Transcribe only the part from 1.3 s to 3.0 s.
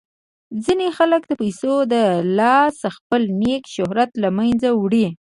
پیسو د لاسه